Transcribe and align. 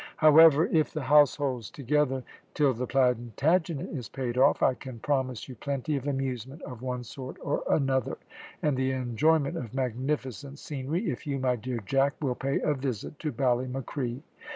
However, 0.17 0.65
if 0.65 0.91
the 0.91 1.03
house 1.03 1.35
holds 1.35 1.69
together 1.69 2.23
till 2.55 2.73
the 2.73 2.87
Plantagenet 2.87 3.89
is 3.91 4.09
paid 4.09 4.35
off, 4.35 4.63
I 4.63 4.73
can 4.73 4.97
promise 4.97 5.47
you 5.47 5.53
plenty 5.53 5.95
of 5.95 6.07
amusement 6.07 6.63
of 6.63 6.81
one 6.81 7.03
sort 7.03 7.37
or 7.39 7.61
another, 7.69 8.17
and 8.63 8.75
the 8.75 8.89
enjoyment 8.93 9.57
of 9.57 9.75
magnificent 9.75 10.57
scenery, 10.57 11.11
if 11.11 11.27
you, 11.27 11.37
my 11.37 11.55
dear 11.55 11.81
Jack, 11.85 12.15
will 12.19 12.33
pay 12.33 12.59
a 12.61 12.73
visit 12.73 13.19
to 13.19 13.31
Ballymacree. 13.31 14.23